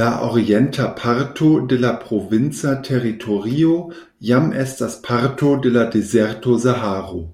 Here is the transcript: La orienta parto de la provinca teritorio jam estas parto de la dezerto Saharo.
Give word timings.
La 0.00 0.08
orienta 0.24 0.88
parto 0.98 1.48
de 1.72 1.78
la 1.84 1.92
provinca 2.02 2.74
teritorio 2.88 3.72
jam 4.32 4.52
estas 4.66 4.98
parto 5.08 5.54
de 5.68 5.74
la 5.78 5.86
dezerto 5.96 6.60
Saharo. 6.66 7.24